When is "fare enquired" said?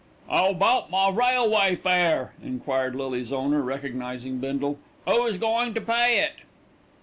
1.75-2.95